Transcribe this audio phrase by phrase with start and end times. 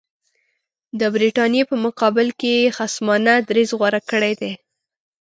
[0.99, 4.51] د برټانیې په مقابل کې یې خصمانه دریځ غوره کړی دی.